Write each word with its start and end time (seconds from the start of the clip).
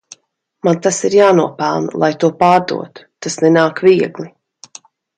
Man 0.67 0.79
tas 0.85 1.01
ir 1.09 1.15
jānopelna 1.17 2.03
lai 2.05 2.11
to 2.25 2.31
pārdotu, 2.41 3.07
tas 3.27 3.41
nenāk 3.47 3.87
viegli. 3.91 4.31